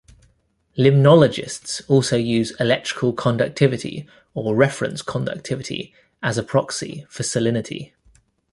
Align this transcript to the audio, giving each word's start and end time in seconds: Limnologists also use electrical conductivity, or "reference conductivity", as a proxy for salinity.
Limnologists 0.79 1.83
also 1.87 2.17
use 2.17 2.59
electrical 2.59 3.13
conductivity, 3.13 4.07
or 4.33 4.55
"reference 4.55 5.03
conductivity", 5.03 5.93
as 6.23 6.39
a 6.39 6.43
proxy 6.43 7.05
for 7.07 7.21
salinity. 7.21 7.93